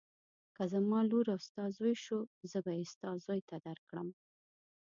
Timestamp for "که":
0.55-0.63